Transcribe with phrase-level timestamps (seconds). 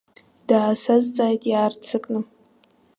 [0.47, 2.19] Даасазҵааит иаарццакны.